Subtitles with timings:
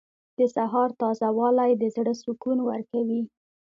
[0.39, 3.21] •د سهار تازه والی د زړه سکون ورکوي.